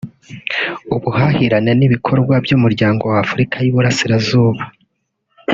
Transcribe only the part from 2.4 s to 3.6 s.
by’umuryango w’Afurika